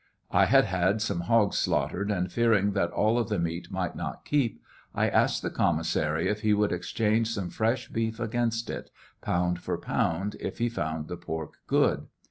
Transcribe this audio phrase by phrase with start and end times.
[0.31, 4.25] I had had some hogs slaughtered, and fearing that all of the meat might not
[4.25, 4.59] keep,
[4.95, 8.89] I asked the commissary if he would exchange some fresh beef against it,
[9.21, 12.07] pound for pound, if he found the pork good.